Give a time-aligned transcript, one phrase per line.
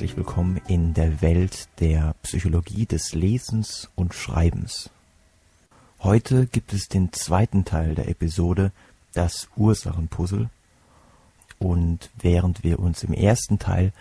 [0.00, 4.88] Herzlich willkommen in der Welt der Psychologie des Lesens und Schreibens.
[6.02, 8.72] Heute gibt es den zweiten Teil der Episode,
[9.12, 10.48] das Ursachenpuzzle.
[11.58, 13.92] Und während wir uns im ersten Teil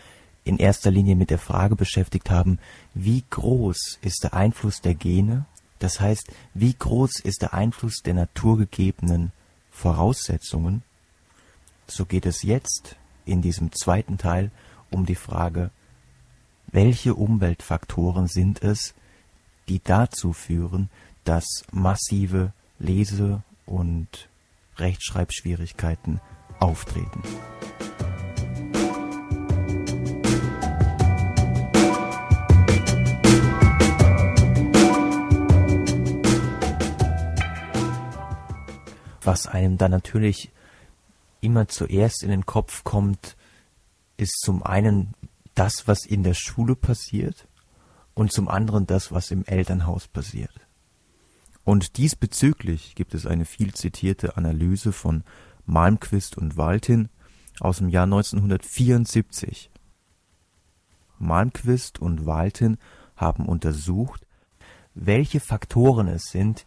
[0.46, 2.60] in erster Linie mit der Frage beschäftigt haben,
[2.94, 5.48] wie groß ist der Einfluss der Gene,
[5.80, 9.34] das heißt, wie groß ist der Einfluss der naturgegebenen
[9.70, 10.82] Voraussetzungen,
[11.88, 14.50] so geht es jetzt in diesem zweiten Teil
[14.92, 15.72] um die Frage,
[16.72, 18.94] welche Umweltfaktoren sind es,
[19.68, 20.90] die dazu führen,
[21.24, 24.30] dass massive Lese- und
[24.78, 26.22] Rechtschreibschwierigkeiten
[26.60, 27.22] auftreten.
[39.22, 40.50] Was einem dann natürlich
[41.42, 43.36] immer zuerst in den Kopf kommt,
[44.18, 45.14] ist zum einen
[45.60, 47.50] das, was in der Schule passiert
[48.14, 50.54] und zum anderen das, was im Elternhaus passiert.
[51.66, 55.26] Und diesbezüglich gibt es eine viel zitierte Analyse von
[55.66, 57.10] Malmquist und Waltin
[57.60, 59.70] aus dem Jahr 1974.
[61.18, 62.78] Malmquist und Waltin
[63.18, 64.26] haben untersucht,
[64.96, 66.66] welche Faktoren es sind,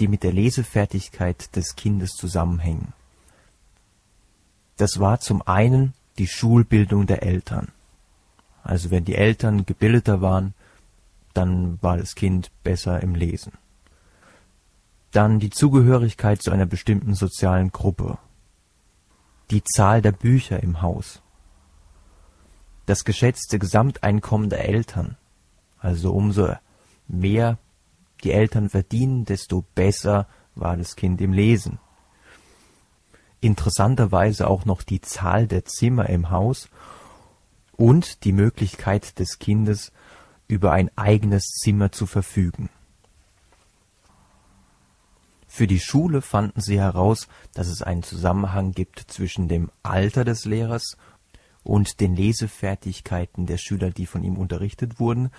[0.00, 2.92] die mit der Lesefertigkeit des Kindes zusammenhängen.
[4.78, 7.70] Das war zum einen die Schulbildung der Eltern.
[8.66, 10.54] Also wenn die Eltern gebildeter waren,
[11.34, 13.52] dann war das Kind besser im Lesen.
[15.12, 18.18] Dann die Zugehörigkeit zu einer bestimmten sozialen Gruppe.
[19.50, 21.22] Die Zahl der Bücher im Haus.
[22.86, 25.16] Das geschätzte Gesamteinkommen der Eltern.
[25.78, 26.54] Also umso
[27.08, 27.58] mehr
[28.24, 31.78] die Eltern verdienen, desto besser war das Kind im Lesen
[33.40, 36.68] interessanterweise auch noch die Zahl der Zimmer im Haus
[37.76, 39.92] und die Möglichkeit des Kindes,
[40.48, 42.70] über ein eigenes Zimmer zu verfügen.
[45.48, 50.44] Für die Schule fanden sie heraus, dass es einen Zusammenhang gibt zwischen dem Alter des
[50.44, 50.96] Lehrers
[51.62, 55.30] und den Lesefertigkeiten der Schüler, die von ihm unterrichtet wurden,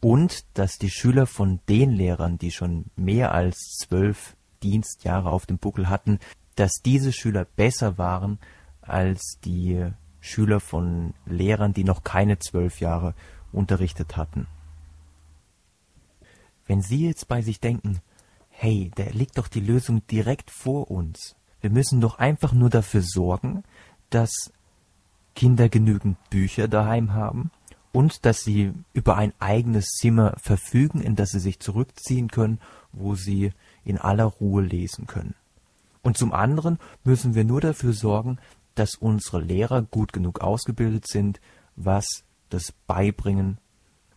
[0.00, 5.58] und dass die Schüler von den Lehrern, die schon mehr als zwölf Dienstjahre auf dem
[5.58, 6.18] Buckel hatten,
[6.56, 8.38] dass diese Schüler besser waren
[8.80, 13.14] als die Schüler von Lehrern, die noch keine zwölf Jahre
[13.52, 14.46] unterrichtet hatten.
[16.66, 18.00] Wenn Sie jetzt bei sich denken,
[18.48, 21.36] hey, da liegt doch die Lösung direkt vor uns.
[21.60, 23.64] Wir müssen doch einfach nur dafür sorgen,
[24.10, 24.52] dass
[25.34, 27.50] Kinder genügend Bücher daheim haben
[27.92, 32.60] und dass sie über ein eigenes Zimmer verfügen, in das sie sich zurückziehen können,
[32.92, 33.52] wo sie
[33.84, 35.34] in aller Ruhe lesen können.
[36.02, 38.38] Und zum anderen müssen wir nur dafür sorgen,
[38.74, 41.40] dass unsere Lehrer gut genug ausgebildet sind,
[41.76, 43.58] was das Beibringen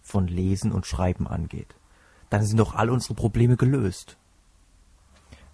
[0.02, 1.76] von Lesen und Schreiben angeht.
[2.30, 4.18] Dann sind doch all unsere Probleme gelöst.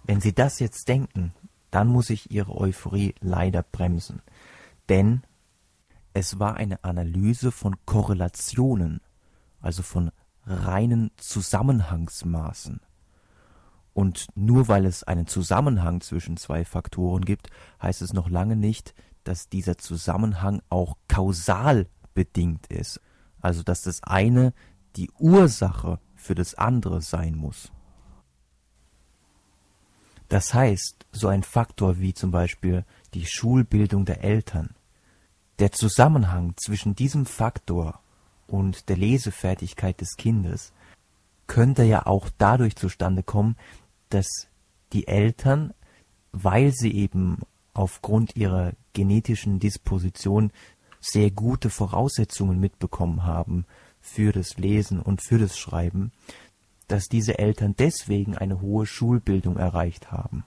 [0.04, 1.32] Wenn Sie das jetzt denken,
[1.70, 4.22] dann muss ich Ihre Euphorie leider bremsen.
[4.88, 5.22] Denn
[6.12, 9.00] es war eine Analyse von Korrelationen,
[9.60, 10.10] also von
[10.44, 12.80] reinen Zusammenhangsmaßen.
[13.94, 17.48] Und nur weil es einen Zusammenhang zwischen zwei Faktoren gibt,
[17.82, 18.94] heißt es noch lange nicht,
[19.24, 23.00] dass dieser Zusammenhang auch kausal bedingt ist.
[23.40, 24.54] Also dass das eine
[24.96, 27.70] die Ursache für das andere sein muss.
[30.28, 34.74] Das heißt, so ein Faktor wie zum Beispiel die Schulbildung der Eltern,
[35.58, 38.00] der Zusammenhang zwischen diesem Faktor
[38.46, 40.72] und der Lesefertigkeit des Kindes
[41.46, 43.56] könnte ja auch dadurch zustande kommen,
[44.12, 44.48] dass
[44.92, 45.72] die Eltern,
[46.32, 47.38] weil sie eben
[47.74, 50.52] aufgrund ihrer genetischen Disposition
[51.00, 53.66] sehr gute Voraussetzungen mitbekommen haben
[54.00, 56.12] für das Lesen und für das Schreiben,
[56.88, 60.44] dass diese Eltern deswegen eine hohe Schulbildung erreicht haben.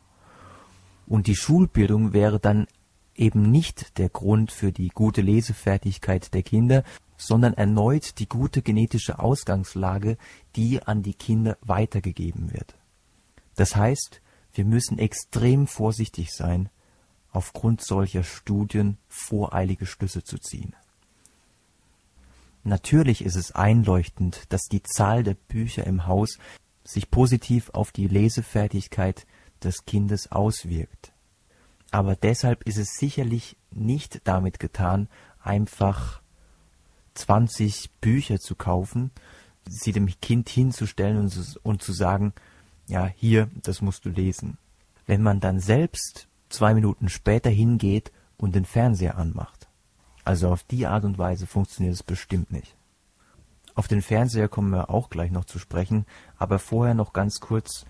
[1.08, 2.68] Und die Schulbildung wäre dann
[3.16, 6.84] eben nicht der Grund für die gute Lesefertigkeit der Kinder,
[7.18, 10.18] sondern erneut die gute genetische Ausgangslage,
[10.56, 12.76] die an die Kinder weitergegeben wird.
[13.56, 14.22] Das heißt,
[14.54, 16.70] wir müssen extrem vorsichtig sein,
[17.32, 20.76] aufgrund solcher Studien voreilige Schlüsse zu ziehen.
[22.64, 26.40] Natürlich ist es einleuchtend, dass die Zahl der Bücher im Haus
[26.84, 29.28] sich positiv auf die Lesefertigkeit
[29.64, 31.12] des Kindes auswirkt.
[31.92, 35.08] Aber deshalb ist es sicherlich nicht damit getan,
[35.42, 36.22] einfach
[37.14, 39.12] 20 Bücher zu kaufen,
[39.68, 41.32] sie dem Kind hinzustellen
[41.64, 42.34] und, zu sagen,
[42.88, 44.58] ja, hier, das musst du lesen.
[45.06, 49.68] Wenn man dann selbst zwei Minuten später hingeht und den Fernseher anmacht.
[50.24, 52.76] Also auf die Art und Weise funktioniert es bestimmt nicht.
[53.76, 56.06] Auf den Fernseher kommen wir auch gleich noch zu sprechen,
[56.38, 57.86] aber vorher noch ganz kurz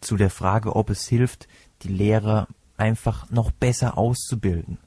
[0.00, 1.48] zu der Frage, ob es hilft,
[1.82, 4.78] die Lehrer einfach noch besser auszubilden.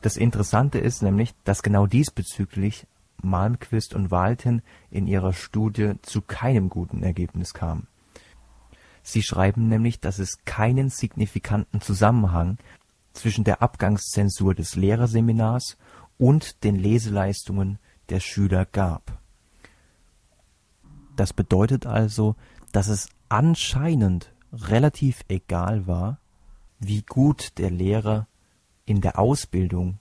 [0.00, 2.86] Das Interessante ist nämlich, dass genau diesbezüglich
[3.24, 7.86] Malmquist und Walten in ihrer Studie zu keinem guten Ergebnis kamen.
[9.02, 12.58] Sie schreiben nämlich, dass es keinen signifikanten Zusammenhang
[13.12, 15.76] zwischen der Abgangszensur des Lehrerseminars
[16.18, 17.78] und den Leseleistungen
[18.08, 19.18] der Schüler gab.
[21.16, 22.36] Das bedeutet also,
[22.72, 26.18] dass es anscheinend relativ egal war,
[26.78, 28.26] wie gut der Lehrer
[28.84, 29.98] in der Ausbildung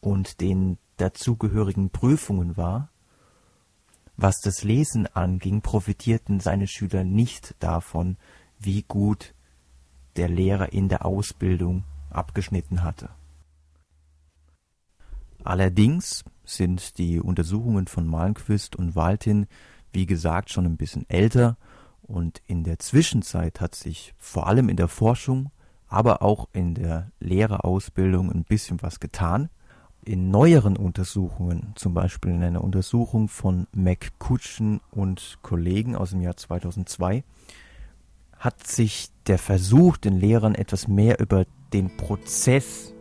[0.00, 2.88] und den dazugehörigen Prüfungen war.
[4.16, 8.16] Was das Lesen anging, profitierten seine Schüler nicht davon,
[8.58, 9.34] wie gut
[10.16, 13.08] der Lehrer in der Ausbildung abgeschnitten hatte.
[15.42, 19.46] Allerdings sind die Untersuchungen von Malmquist und Waltin,
[19.92, 21.56] wie gesagt, schon ein bisschen älter
[22.02, 25.50] und in der Zwischenzeit hat sich vor allem in der Forschung,
[25.88, 29.50] aber auch in der Lehrerausbildung ein bisschen was getan.
[30.04, 36.36] In neueren Untersuchungen, zum Beispiel in einer Untersuchung von McCutcheon und Kollegen aus dem Jahr
[36.36, 37.22] 2002,
[38.36, 42.92] hat sich der Versuch, den Lehrern etwas mehr über den Prozess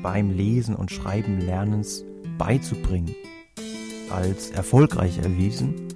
[0.00, 2.04] beim Lesen und Schreiben Lernens
[2.38, 3.16] beizubringen,
[4.10, 5.88] als erfolgreich erwiesen.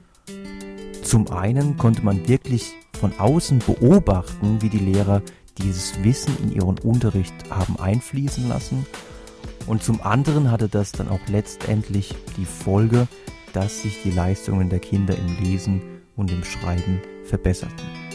[1.05, 5.23] Zum einen konnte man wirklich von außen beobachten, wie die Lehrer
[5.59, 8.85] dieses Wissen in ihren Unterricht haben einfließen lassen.
[9.69, 13.07] Und zum anderen hatte das dann auch letztendlich die Folge,
[13.53, 15.83] dass sich die Leistungen der Kinder im Lesen
[16.17, 18.08] und im Schreiben verbesserten.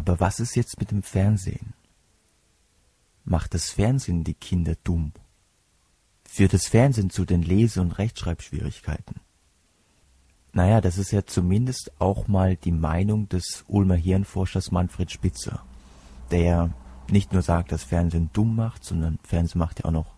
[0.00, 1.74] Aber was ist jetzt mit dem Fernsehen?
[3.26, 5.12] Macht das Fernsehen die Kinder dumm?
[6.26, 9.16] Führt das Fernsehen zu den Lese- und Rechtschreibschwierigkeiten?
[10.54, 15.62] Naja, das ist ja zumindest auch mal die Meinung des Ulmer Hirnforschers Manfred Spitzer,
[16.30, 16.72] der
[17.10, 20.14] nicht nur sagt, dass Fernsehen dumm macht, sondern Fernsehen macht ja auch noch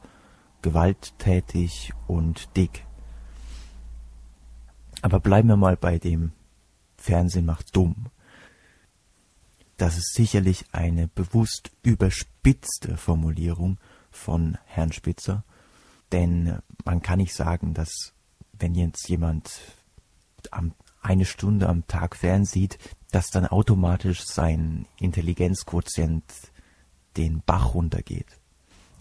[0.62, 2.86] gewalttätig und dick.
[5.00, 6.30] Aber bleiben wir mal bei dem
[6.96, 8.12] Fernsehen macht dumm
[9.82, 13.78] das ist sicherlich eine bewusst überspitzte Formulierung
[14.12, 15.42] von Herrn Spitzer,
[16.12, 18.12] denn man kann nicht sagen, dass
[18.52, 19.50] wenn jetzt jemand
[21.00, 22.78] eine Stunde am Tag fernsieht,
[23.10, 26.32] dass dann automatisch sein Intelligenzquotient
[27.16, 28.38] den Bach runtergeht.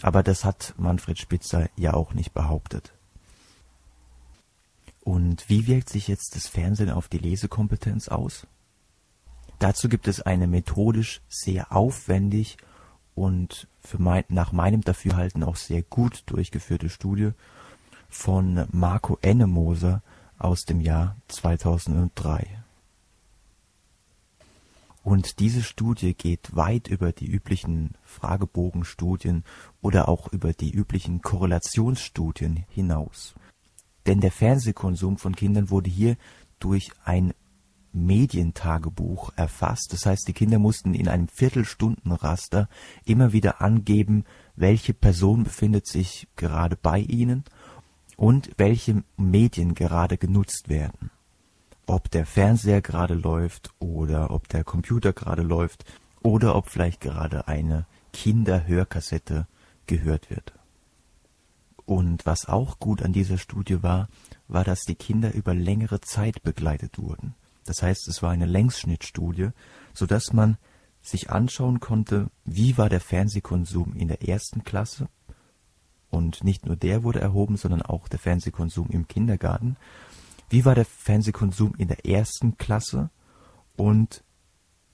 [0.01, 2.91] Aber das hat Manfred Spitzer ja auch nicht behauptet.
[5.01, 8.47] Und wie wirkt sich jetzt das Fernsehen auf die Lesekompetenz aus?
[9.61, 12.57] Dazu gibt es eine methodisch sehr aufwendig
[13.13, 17.33] und für mein, nach meinem Dafürhalten auch sehr gut durchgeführte Studie
[18.09, 20.01] von Marco Ennemoser
[20.39, 22.47] aus dem Jahr 2003.
[25.03, 29.43] Und diese Studie geht weit über die üblichen Fragebogenstudien
[29.79, 33.35] oder auch über die üblichen Korrelationsstudien hinaus.
[34.07, 36.17] Denn der Fernsehkonsum von Kindern wurde hier
[36.57, 37.35] durch ein
[37.93, 39.93] Medientagebuch erfasst.
[39.93, 42.69] Das heißt, die Kinder mussten in einem Viertelstundenraster
[43.05, 47.43] immer wieder angeben, welche Person befindet sich gerade bei ihnen
[48.17, 51.09] und welche Medien gerade genutzt werden.
[51.91, 55.83] ob der Fernseher gerade läuft oder ob der Computer gerade läuft
[56.23, 59.47] oder ob vielleicht gerade eine Kinderhörkassette
[59.87, 60.53] gehört wird.
[61.85, 64.07] Und was auch gut an dieser Studie war,
[64.47, 67.33] war, dass die Kinder über längere Zeit begleitet wurden.
[67.65, 69.49] Das heißt, es war eine Längsschnittstudie,
[69.93, 70.57] so dass man
[71.01, 75.09] sich anschauen konnte, wie war der Fernsehkonsum in der ersten Klasse.
[76.09, 79.77] Und nicht nur der wurde erhoben, sondern auch der Fernsehkonsum im Kindergarten.
[80.49, 83.09] Wie war der Fernsehkonsum in der ersten Klasse
[83.77, 84.23] und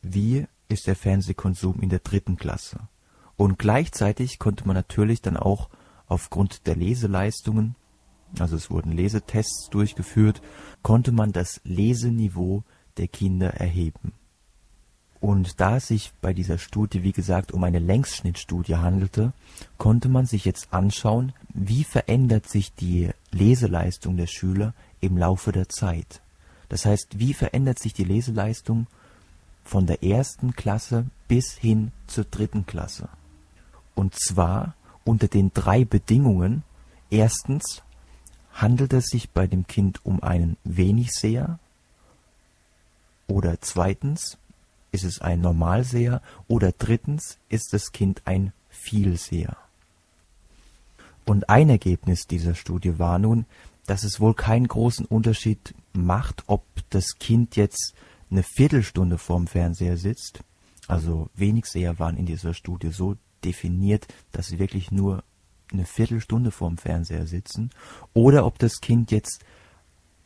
[0.02, 2.88] wie ist der Fernsehkonsum in der dritten Klasse?
[3.36, 5.70] Und gleichzeitig konnte man natürlich dann auch
[6.06, 7.76] aufgrund der Leseleistungen,
[8.40, 10.42] also es wurden Lesetests durchgeführt,
[10.82, 12.64] konnte man das Leseniveau
[12.98, 14.14] der Kinder erheben.
[15.20, 19.34] Und da es sich bei dieser Studie, wie gesagt, um eine Längsschnittstudie handelte,
[19.78, 25.70] konnte man sich jetzt anschauen, wie verändert sich die Leseleistung der Schüler im Laufe der
[25.70, 26.22] Zeit.
[26.70, 28.88] Das heißt, wie verändert sich die Leseleistung
[29.64, 33.10] von der ersten Klasse bis hin zur dritten Klasse.
[33.96, 36.64] Und zwar unter den drei Bedingungen.
[37.10, 37.82] Erstens
[38.58, 41.60] handelt es sich bei dem Kind um einen Wenigseher
[43.28, 44.38] oder zweitens
[44.92, 49.58] ist es ein Normalseher oder drittens ist das Kind ein Vielseher.
[51.26, 53.46] Und ein Ergebnis dieser Studie war nun,
[53.86, 57.94] dass es wohl keinen großen Unterschied macht, ob das Kind jetzt
[58.32, 60.42] eine Viertelstunde vorm Fernseher sitzt.
[60.88, 65.24] Also Wenigseher waren in dieser Studie so definiert, dass sie wirklich nur
[65.72, 67.70] eine Viertelstunde vorm Fernseher sitzen
[68.14, 69.44] oder ob das Kind jetzt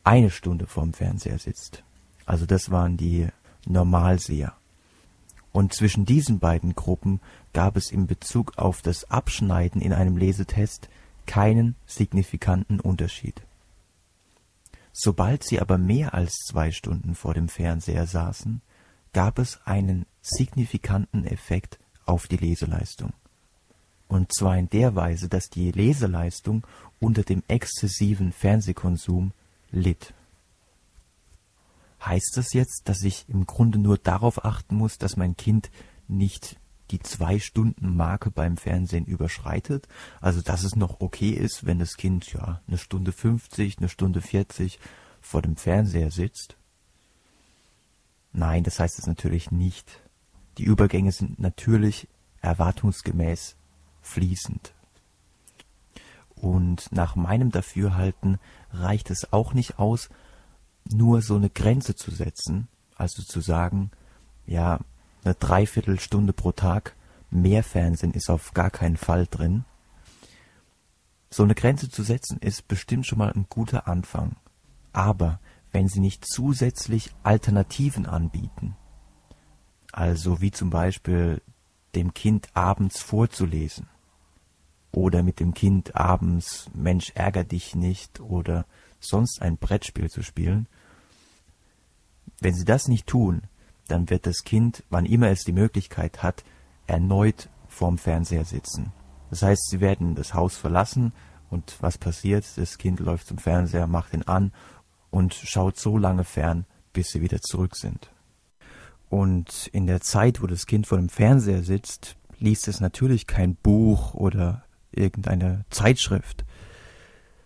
[0.03, 1.83] eine Stunde vorm Fernseher sitzt.
[2.25, 3.27] Also das waren die
[3.65, 4.53] Normalseher.
[5.51, 7.19] Und zwischen diesen beiden Gruppen
[7.53, 10.89] gab es in Bezug auf das Abschneiden in einem Lesetest
[11.25, 13.41] keinen signifikanten Unterschied.
[14.93, 18.61] Sobald sie aber mehr als zwei Stunden vor dem Fernseher saßen,
[19.13, 23.13] gab es einen signifikanten Effekt auf die Leseleistung.
[24.11, 26.67] Und zwar in der Weise, dass die Leseleistung
[26.99, 29.31] unter dem exzessiven Fernsehkonsum
[29.71, 30.13] litt.
[32.05, 35.71] Heißt das jetzt, dass ich im Grunde nur darauf achten muss, dass mein Kind
[36.09, 36.57] nicht
[36.89, 39.87] die zwei Stunden Marke beim Fernsehen überschreitet?
[40.19, 44.19] Also, dass es noch okay ist, wenn das Kind ja eine Stunde 50, eine Stunde
[44.19, 44.77] 40
[45.21, 46.57] vor dem Fernseher sitzt?
[48.33, 50.01] Nein, das heißt es natürlich nicht.
[50.57, 52.09] Die Übergänge sind natürlich
[52.41, 53.55] erwartungsgemäß
[54.01, 54.73] fließend.
[56.35, 58.39] Und nach meinem Dafürhalten
[58.71, 60.09] reicht es auch nicht aus,
[60.91, 63.91] nur so eine Grenze zu setzen, also zu sagen,
[64.45, 64.79] ja,
[65.23, 66.95] eine Dreiviertelstunde pro Tag
[67.29, 69.65] mehr Fernsehen ist auf gar keinen Fall drin.
[71.29, 74.35] So eine Grenze zu setzen ist bestimmt schon mal ein guter Anfang.
[74.91, 75.39] Aber
[75.71, 78.75] wenn sie nicht zusätzlich Alternativen anbieten,
[79.93, 81.41] also wie zum Beispiel
[81.95, 83.87] dem Kind abends vorzulesen
[84.91, 88.65] oder mit dem Kind abends Mensch ärger dich nicht oder
[88.99, 90.67] sonst ein Brettspiel zu spielen.
[92.39, 93.43] Wenn sie das nicht tun,
[93.87, 96.43] dann wird das Kind, wann immer es die Möglichkeit hat,
[96.87, 98.91] erneut vorm Fernseher sitzen.
[99.29, 101.13] Das heißt, sie werden das Haus verlassen
[101.49, 102.45] und was passiert?
[102.55, 104.51] Das Kind läuft zum Fernseher, macht ihn an
[105.09, 108.11] und schaut so lange fern, bis sie wieder zurück sind.
[109.11, 113.55] Und in der Zeit, wo das Kind vor dem Fernseher sitzt, liest es natürlich kein
[113.55, 116.45] Buch oder irgendeine Zeitschrift.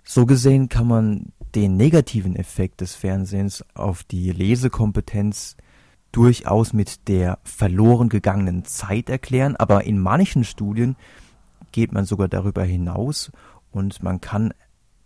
[0.04, 5.58] So gesehen kann man den negativen Effekt des Fernsehens auf die Lesekompetenz
[6.12, 10.96] durchaus mit der verloren gegangenen Zeit erklären, aber in manchen Studien
[11.72, 13.32] geht man sogar darüber hinaus
[13.72, 14.54] und man kann,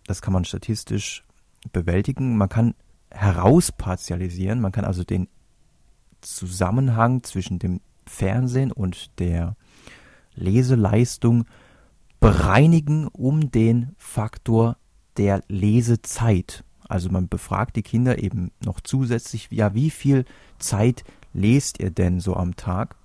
[0.06, 1.24] das kann man statistisch
[1.72, 2.74] bewältigen, man kann
[3.10, 5.26] herauspartialisieren, man kann also den
[6.20, 9.56] Zusammenhang zwischen dem Fernsehen und der
[10.34, 11.46] Leseleistung
[12.18, 14.76] bereinigen um den Faktor
[15.16, 16.64] der Lesezeit.
[16.88, 20.24] Also man befragt die Kinder eben noch zusätzlich, ja, wie viel
[20.58, 22.96] Zeit lest ihr denn so am Tag?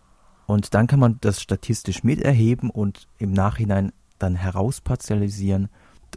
[0.47, 5.69] Und dann kann man das statistisch miterheben und im Nachhinein dann herauspartialisieren.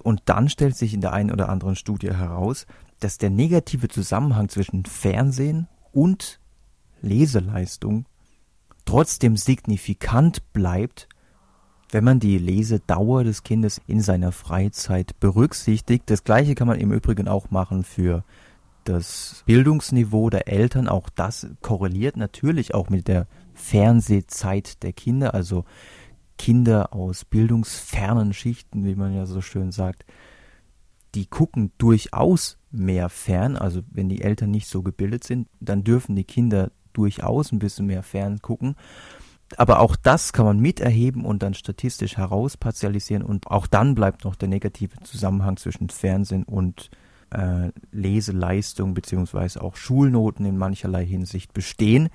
[0.03, 2.67] Und dann stellt sich in der einen oder anderen Studie heraus,
[3.01, 6.41] dass der negative Zusammenhang zwischen Fernsehen und
[7.03, 8.07] Leseleistung
[8.85, 11.09] trotzdem signifikant bleibt,
[11.91, 16.05] wenn man die Lesedauer des Kindes in seiner Freizeit berücksichtigt.
[16.07, 18.25] Das gleiche kann man im Übrigen auch machen für
[18.85, 20.89] das Bildungsniveau der Eltern.
[20.89, 25.65] Auch das korreliert natürlich auch mit der Fernsehzeit der Kinder, also
[26.39, 30.07] Kinder aus bildungsfernen Schichten, wie man ja so schön sagt,
[31.15, 33.57] die gucken durchaus mehr fern.
[33.57, 37.87] Also wenn die Eltern nicht so gebildet sind, dann dürfen die Kinder durchaus ein bisschen
[37.87, 38.75] mehr fern gucken.
[39.57, 44.37] Aber auch das kann man miterheben und dann statistisch herauspartialisieren und auch dann bleibt noch
[44.37, 46.91] der negative Zusammenhang zwischen Fernsehen und
[47.31, 52.11] äh, Leseleistung beziehungsweise auch Schulnoten in mancherlei Hinsicht bestehen,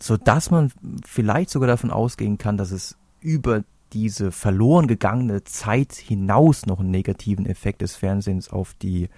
[0.00, 0.72] so dass man
[1.04, 6.92] vielleicht sogar davon ausgehen kann, dass es über diese verloren gegangene Zeit hinaus noch einen
[6.92, 9.08] negativen Effekt des Fernsehens auf die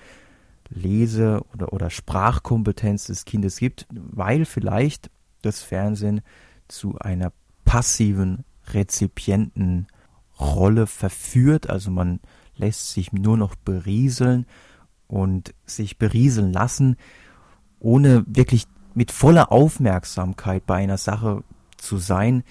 [0.71, 5.11] Lese- oder, oder Sprachkompetenz des Kindes gibt, weil vielleicht
[5.42, 6.23] das Fernsehen
[6.69, 7.33] zu einer
[7.64, 11.71] passiven Rezipientenrolle verführt.
[11.71, 12.21] Also man
[12.57, 14.47] lässt sich nur noch berieseln
[15.09, 16.97] und sich berieseln lassen,
[17.81, 21.42] ohne wirklich mit voller Aufmerksamkeit bei einer Sache
[21.76, 22.45] zu sein,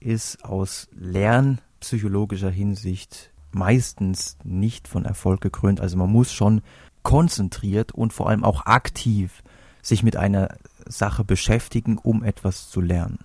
[0.00, 5.80] ist aus lernpsychologischer Hinsicht meistens nicht von Erfolg gekrönt.
[5.80, 6.62] Also man muss schon
[7.04, 9.44] konzentriert und vor allem auch aktiv
[9.80, 10.56] sich mit einer
[10.86, 13.20] Sache beschäftigen, um etwas zu lernen.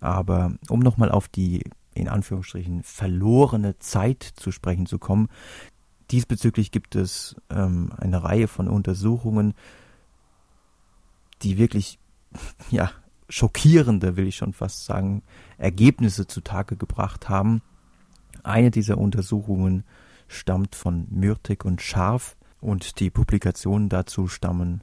[0.00, 5.28] Aber um nochmal auf die in Anführungsstrichen verlorene Zeit zu sprechen zu kommen,
[6.10, 9.54] diesbezüglich gibt es ähm, eine Reihe von Untersuchungen,
[11.42, 11.98] die wirklich
[12.70, 12.90] ja
[13.28, 15.22] schockierende, will ich schon fast sagen,
[15.56, 17.62] Ergebnisse zutage gebracht haben.
[18.42, 19.84] Eine dieser Untersuchungen
[20.28, 24.82] stammt von Mürtig und Scharf und die Publikationen dazu stammen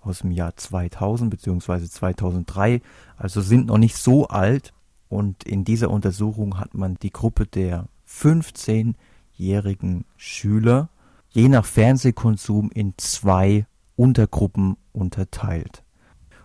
[0.00, 1.88] aus dem Jahr 2000 bzw.
[1.88, 2.80] 2003,
[3.16, 4.72] also sind noch nicht so alt.
[5.08, 10.88] Und in dieser Untersuchung hat man die Gruppe der 15-jährigen Schüler
[11.30, 15.82] je nach Fernsehkonsum in zwei Untergruppen unterteilt.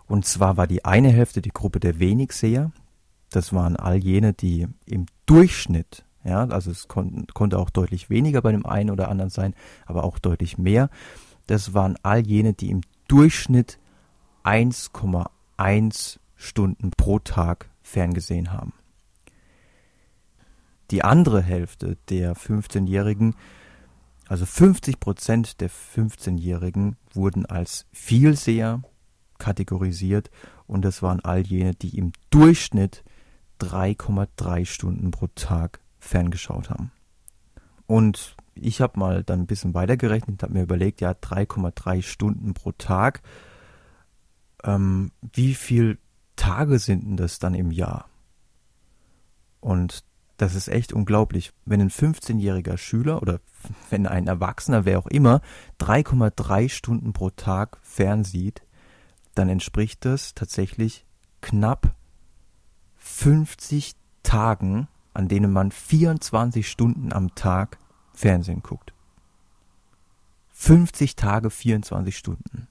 [0.07, 2.71] Und zwar war die eine Hälfte die Gruppe der Wenigseher.
[3.29, 8.41] Das waren all jene, die im Durchschnitt, ja, also es kon konnte auch deutlich weniger
[8.41, 9.53] bei dem einen oder anderen sein,
[9.85, 10.89] aber auch deutlich mehr.
[11.47, 13.79] Das waren all jene, die im Durchschnitt
[14.43, 18.73] 1,1 Stunden pro Tag ferngesehen haben.
[20.91, 23.35] Die andere Hälfte der 15-Jährigen,
[24.27, 28.81] also 50 Prozent der 15-Jährigen wurden als Vielseher
[29.37, 30.29] kategorisiert
[30.67, 33.03] und das waren all jene, die im Durchschnitt
[33.59, 36.91] 3,3 Stunden pro Tag ferngeschaut haben.
[37.87, 42.71] Und ich habe mal dann ein bisschen weitergerechnet, habe mir überlegt, ja, 3,3 Stunden pro
[42.71, 43.21] Tag.
[44.63, 45.97] Ähm, wie viel
[46.35, 48.09] Tage sind denn das dann im Jahr?
[49.59, 50.03] Und
[50.37, 51.51] das ist echt unglaublich.
[51.65, 53.39] Wenn ein 15-jähriger Schüler oder
[53.89, 55.41] wenn ein Erwachsener, wer auch immer,
[55.79, 58.61] 3,3 Stunden pro Tag fernsieht,
[59.35, 61.05] dann entspricht das tatsächlich
[61.41, 61.95] knapp
[62.97, 67.77] 50 Tagen, an denen man 24 Stunden am Tag
[68.13, 68.93] Fernsehen guckt.
[70.51, 72.67] 50 Tage, 24 Stunden.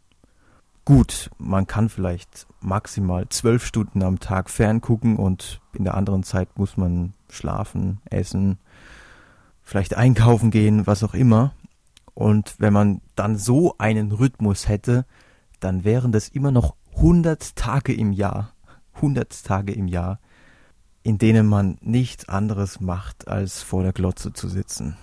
[0.85, 6.59] Gut, man kann vielleicht maximal 12 Stunden am Tag ferngucken und in der anderen Zeit
[6.59, 8.59] muss man schlafen, essen,
[9.63, 11.53] vielleicht einkaufen gehen, was auch immer.
[12.15, 15.05] Und wenn man dann so einen Rhythmus hätte,
[15.61, 18.53] dann wären das immer noch 100 Tage im Jahr,
[18.95, 20.21] 100 Tage im Jahr,
[21.03, 24.97] in denen man nichts anderes macht, als vor der Glotze zu sitzen.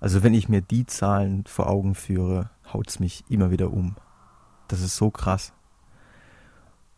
[0.00, 3.96] Also wenn ich mir die Zahlen vor Augen führe, haut's mich immer wieder um.
[4.68, 5.52] Das ist so krass.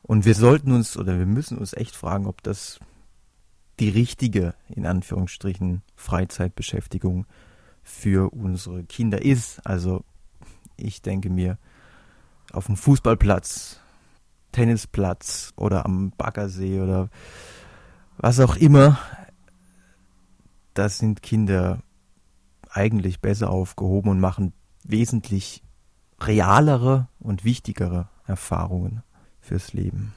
[0.03, 2.79] Und wir sollten uns oder wir müssen uns echt fragen, ob das
[3.81, 7.27] die richtige, in Anführungsstrichen, Freizeitbeschäftigung
[7.83, 9.64] für unsere Kinder ist.
[9.66, 10.05] Also
[10.77, 11.59] ich denke mir,
[12.53, 13.81] auf dem Fußballplatz,
[14.57, 17.11] Tennisplatz oder am Baggersee oder
[18.16, 18.99] was auch immer,
[20.73, 21.83] da sind Kinder
[22.71, 25.62] eigentlich besser aufgehoben und machen wesentlich
[26.19, 29.03] realere und wichtigere Erfahrungen
[29.40, 30.14] fürs Leben.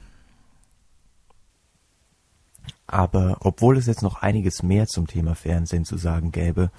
[2.86, 6.70] Aber obwohl es jetzt noch einiges mehr zum Thema Fernsehen zu sagen gäbe,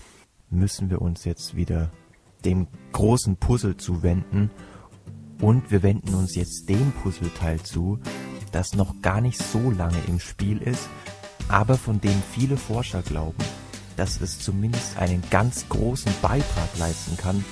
[0.50, 1.92] müssen wir uns jetzt wieder
[2.44, 4.50] dem großen Puzzle zuwenden
[5.42, 8.00] und wir wenden uns jetzt dem Puzzleteil zu,
[8.52, 10.88] das noch gar nicht so lange im Spiel ist,
[11.48, 13.44] aber von dem viele Forscher glauben,
[13.98, 17.44] dass es zumindest einen ganz großen Beitrag leisten kann,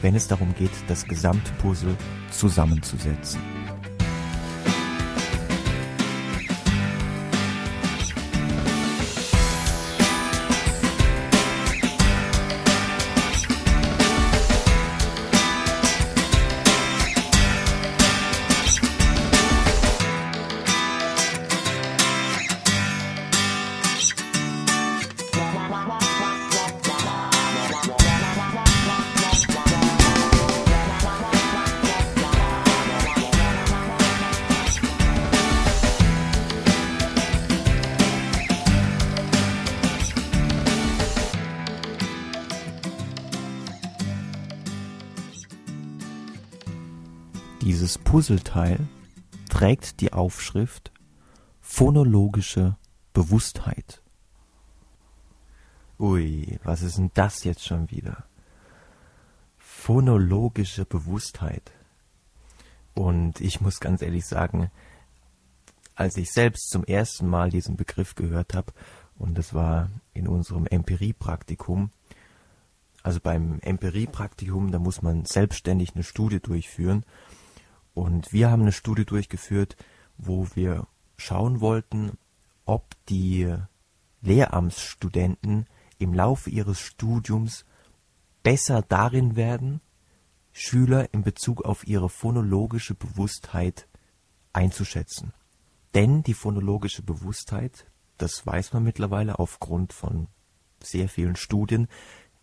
[0.00, 1.96] wenn es darum geht, das Gesamtpuzzle
[2.30, 3.40] zusammenzusetzen.
[48.34, 48.88] Puzzleteil
[49.48, 50.90] trägt die Aufschrift
[51.60, 52.76] phonologische
[53.12, 54.02] Bewusstheit.
[56.00, 58.24] Ui, was ist denn das jetzt schon wieder?
[59.56, 61.70] Phonologische Bewusstheit.
[62.94, 64.72] Und ich muss ganz ehrlich sagen,
[65.94, 68.72] als ich selbst zum ersten Mal diesen Begriff gehört habe,
[69.16, 71.90] und das war in unserem Empiriepraktikum,
[73.04, 77.04] also beim Empiriepraktikum, da muss man selbstständig eine Studie durchführen.
[77.94, 79.76] Und wir haben eine Studie durchgeführt,
[80.18, 82.18] wo wir schauen wollten,
[82.64, 83.54] ob die
[84.20, 85.66] Lehramtsstudenten
[85.98, 87.64] im Laufe ihres Studiums
[88.42, 89.80] besser darin werden,
[90.52, 93.88] Schüler in Bezug auf ihre phonologische Bewusstheit
[94.52, 95.32] einzuschätzen.
[95.94, 97.86] Denn die phonologische Bewusstheit,
[98.18, 100.28] das weiß man mittlerweile aufgrund von
[100.82, 101.88] sehr vielen Studien,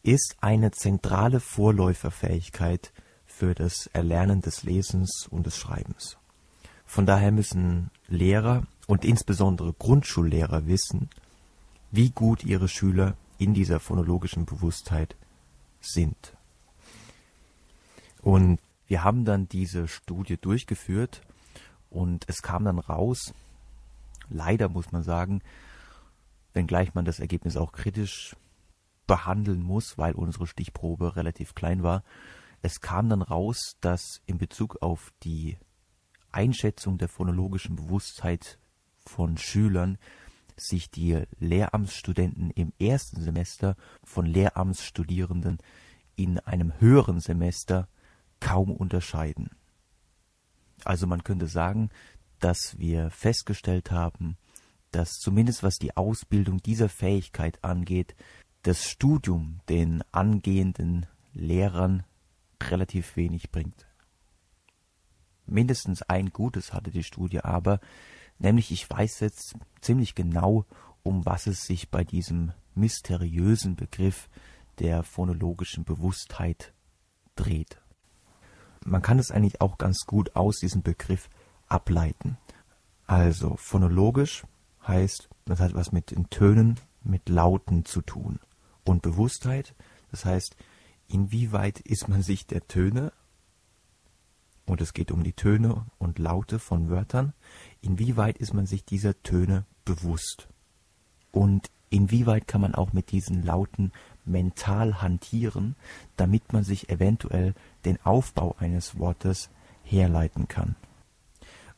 [0.03, 2.91] ist eine zentrale Vorläuferfähigkeit
[3.41, 6.15] für das Erlernen des Lesens und des Schreibens.
[6.85, 11.09] Von daher müssen Lehrer und insbesondere Grundschullehrer wissen,
[11.89, 15.15] wie gut ihre Schüler in dieser phonologischen Bewusstheit
[15.79, 16.37] sind.
[18.21, 21.23] Und wir haben dann diese Studie durchgeführt
[21.89, 23.33] und es kam dann raus,
[24.29, 25.41] leider muss man sagen,
[26.53, 28.35] wenngleich man das Ergebnis auch kritisch
[29.07, 32.03] behandeln muss, weil unsere Stichprobe relativ klein war.
[32.61, 35.57] Es kam dann raus, dass in Bezug auf die
[36.31, 38.59] Einschätzung der phonologischen Bewusstheit
[39.05, 39.97] von Schülern
[40.55, 45.57] sich die Lehramtsstudenten im ersten Semester von Lehramtsstudierenden
[46.15, 47.87] in einem höheren Semester
[48.39, 49.49] kaum unterscheiden.
[50.83, 51.89] Also man könnte sagen,
[52.39, 54.37] dass wir festgestellt haben,
[54.91, 58.15] dass zumindest was die Ausbildung dieser Fähigkeit angeht,
[58.63, 62.03] das Studium den angehenden Lehrern
[62.69, 63.87] relativ wenig bringt.
[65.45, 67.79] Mindestens ein Gutes hatte die Studie aber,
[68.37, 70.65] nämlich ich weiß jetzt ziemlich genau,
[71.03, 74.29] um was es sich bei diesem mysteriösen Begriff
[74.79, 76.73] der phonologischen Bewusstheit
[77.35, 77.81] dreht.
[78.85, 81.29] Man kann es eigentlich auch ganz gut aus diesem Begriff
[81.67, 82.37] ableiten.
[83.05, 84.43] Also phonologisch
[84.87, 88.39] heißt, das hat was mit den Tönen, mit Lauten zu tun
[88.83, 89.75] und Bewusstheit.
[90.11, 90.55] Das heißt,
[91.13, 93.11] inwieweit ist man sich der Töne,
[94.65, 97.33] und es geht um die Töne und Laute von Wörtern,
[97.81, 100.47] inwieweit ist man sich dieser Töne bewusst?
[101.31, 103.91] Und inwieweit kann man auch mit diesen Lauten
[104.23, 105.75] mental hantieren,
[106.15, 107.53] damit man sich eventuell
[107.85, 109.49] den Aufbau eines Wortes
[109.83, 110.75] herleiten kann.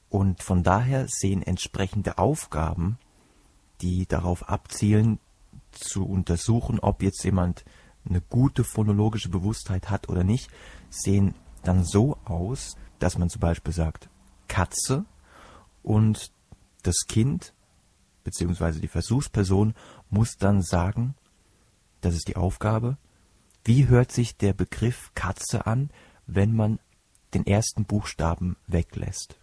[0.09, 2.99] Und von daher sehen entsprechende Aufgaben,
[3.81, 5.19] die darauf abzielen,
[5.71, 7.65] zu untersuchen, ob jetzt jemand
[8.07, 10.49] eine gute phonologische Bewusstheit hat oder nicht,
[10.89, 14.09] sehen dann so aus, dass man zum Beispiel sagt
[14.47, 15.05] Katze
[15.81, 16.31] und
[16.83, 17.53] das Kind
[18.23, 18.79] bzw.
[18.79, 19.73] die Versuchsperson
[20.09, 21.15] muss dann sagen,
[22.01, 22.97] das ist die Aufgabe,
[23.65, 25.89] wie hört sich der Begriff Katze an,
[26.27, 26.79] wenn man
[27.33, 29.37] den ersten Buchstaben weglässt?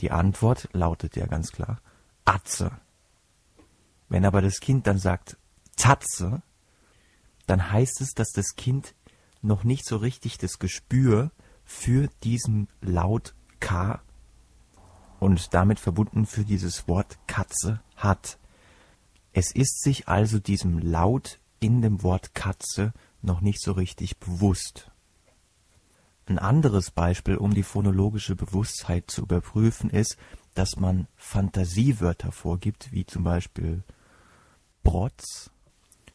[0.00, 1.80] Die Antwort lautet ja ganz klar
[2.24, 2.72] Atze.
[4.08, 5.36] Wenn aber das Kind dann sagt
[5.76, 6.42] Tatze,
[7.46, 8.94] dann heißt es, dass das Kind
[9.42, 11.30] noch nicht so richtig das Gespür
[11.64, 14.02] für diesen Laut K
[15.20, 18.38] und damit verbunden für dieses Wort Katze hat.
[19.32, 24.90] Es ist sich also diesem Laut in dem Wort Katze noch nicht so richtig bewusst.
[26.26, 30.16] Ein anderes Beispiel, um die phonologische Bewusstheit zu überprüfen, ist,
[30.54, 33.82] dass man Fantasiewörter vorgibt, wie zum Beispiel
[34.82, 35.50] Brotz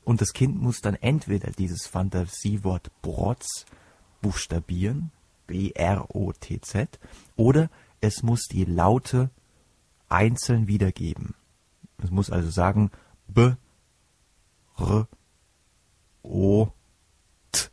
[0.09, 3.67] und das Kind muss dann entweder dieses Fantasiewort Brotz
[4.23, 5.11] buchstabieren,
[5.45, 6.99] B-R-O-T-Z,
[7.35, 7.69] oder
[8.01, 9.29] es muss die Laute
[10.07, 11.35] einzeln wiedergeben.
[12.01, 12.89] Es muss also sagen
[13.27, 13.51] B,
[14.79, 15.07] R,
[16.23, 16.69] O,
[17.51, 17.67] T,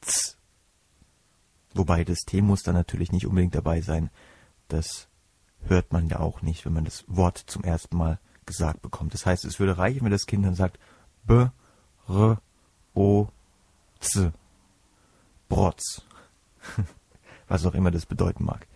[0.00, 0.36] Z.
[1.74, 4.10] Wobei das T muss dann natürlich nicht unbedingt dabei sein.
[4.66, 5.06] Das
[5.60, 9.14] hört man ja auch nicht, wenn man das Wort zum ersten Mal gesagt bekommt.
[9.14, 10.80] Das heißt, es würde reichen, wenn das Kind dann sagt
[11.26, 11.48] B,
[12.08, 12.40] R,
[12.94, 13.28] O,
[14.00, 14.32] Z.
[15.48, 16.02] Brotz.
[17.48, 18.66] Was auch immer das bedeuten mag.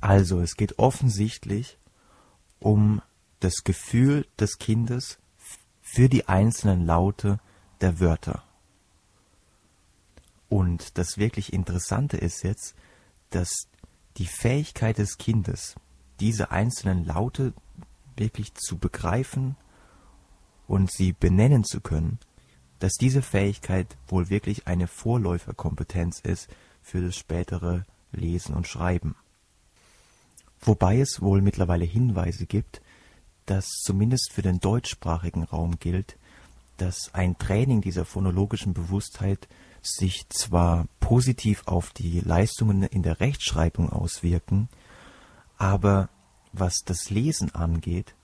[0.00, 1.78] Also, es geht offensichtlich
[2.60, 3.02] um
[3.40, 5.18] das Gefühl des Kindes
[5.82, 7.38] für die einzelnen Laute
[7.80, 8.42] der Wörter.
[10.48, 12.74] Und das wirklich Interessante ist jetzt,
[13.30, 13.50] dass
[14.16, 15.74] die Fähigkeit des Kindes,
[16.20, 17.52] diese einzelnen Laute
[18.16, 19.56] wirklich zu begreifen
[20.66, 22.18] und sie benennen zu können,
[22.78, 26.48] dass diese Fähigkeit wohl wirklich eine Vorläuferkompetenz ist
[26.82, 29.16] für das spätere Lesen und Schreiben.
[30.60, 32.80] Wobei es wohl mittlerweile Hinweise gibt,
[33.46, 36.16] dass zumindest für den deutschsprachigen Raum gilt,
[36.76, 39.48] dass ein Training dieser phonologischen Bewusstheit
[39.82, 44.68] sich zwar positiv auf die Leistungen in der Rechtschreibung auswirken,
[45.56, 46.08] aber
[46.52, 48.15] was das Lesen angeht,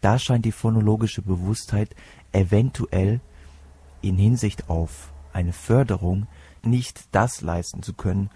[0.00, 1.94] da scheint die phonologische Bewusstheit
[2.32, 3.20] eventuell
[4.00, 6.26] in Hinsicht auf eine Förderung
[6.62, 8.30] nicht das leisten zu können,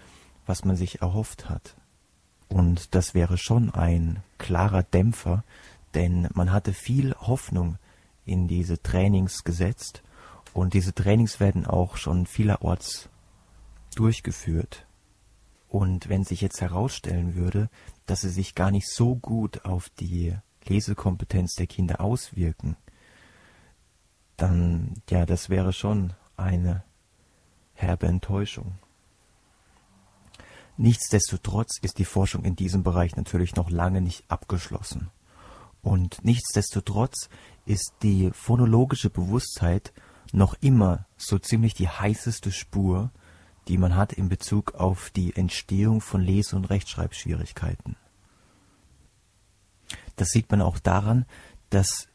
[0.45, 1.75] was man sich erhofft hat.
[2.49, 5.43] Und das wäre schon ein klarer Dämpfer,
[5.93, 7.77] denn man hatte viel Hoffnung
[8.25, 10.03] in diese Trainings gesetzt
[10.53, 13.09] und diese Trainings werden auch schon vielerorts
[13.95, 14.85] durchgeführt.
[15.67, 17.69] Und wenn sich jetzt herausstellen würde,
[18.05, 20.35] dass sie sich gar nicht so gut auf die
[20.67, 22.75] Lesekompetenz der Kinder auswirken,
[24.37, 26.83] dann, ja, das wäre schon eine
[27.73, 28.73] herbe Enttäuschung.
[30.77, 35.11] Nichtsdestotrotz ist die Forschung in diesem Bereich natürlich noch lange nicht abgeschlossen.
[35.81, 37.29] Und nichtsdestotrotz
[37.65, 39.93] ist die phonologische Bewusstheit
[40.31, 43.11] noch immer so ziemlich die heißeste Spur,
[43.67, 47.95] die man hat in Bezug auf die Entstehung von Lese- und Rechtschreibschwierigkeiten.
[50.15, 51.25] Das sieht man auch daran,
[51.69, 52.07] dass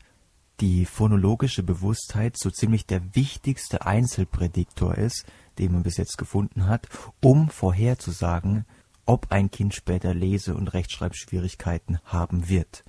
[0.61, 5.25] die phonologische Bewusstheit so ziemlich der wichtigste Einzelprädiktor ist,
[5.59, 6.89] den man bis jetzt gefunden hat,
[7.21, 8.65] um vorherzusagen,
[9.07, 12.85] ob ein Kind später Lese- und Rechtschreibschwierigkeiten haben wird.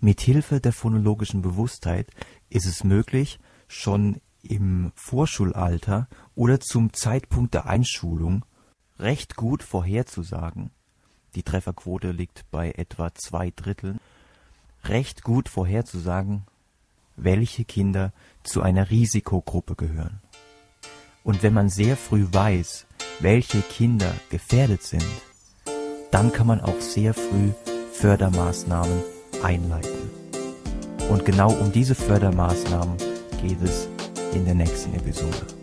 [0.00, 2.10] Mithilfe der phonologischen Bewusstheit
[2.50, 8.44] ist es möglich, schon im Vorschulalter oder zum Zeitpunkt der Einschulung
[8.98, 10.70] recht gut vorherzusagen,
[11.36, 14.00] die Trefferquote liegt bei etwa zwei Dritteln,
[14.84, 16.44] recht gut vorherzusagen,
[17.16, 20.20] welche Kinder zu einer Risikogruppe gehören.
[21.22, 22.86] Und wenn man sehr früh weiß,
[23.20, 25.06] welche Kinder gefährdet sind,
[26.10, 27.52] dann kann man auch sehr früh
[27.92, 29.02] Fördermaßnahmen
[29.42, 30.10] einleiten.
[31.10, 32.96] Und genau um diese Fördermaßnahmen
[33.42, 33.88] geht es
[34.34, 35.55] in der nächsten Episode.